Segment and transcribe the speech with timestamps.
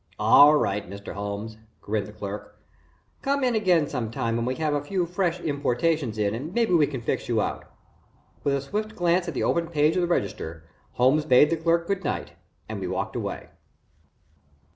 [0.17, 1.13] "All right, Mr.
[1.13, 2.59] Holmes," grinned the clerk.
[3.21, 6.73] "Come in again some time when we have a few fresh importations in and maybe
[6.73, 7.65] we can fix you out."
[8.43, 11.85] With a swift glance at the open page of the register, Holmes bade the clerk
[11.85, 12.31] good night
[12.67, 13.49] and we walked away.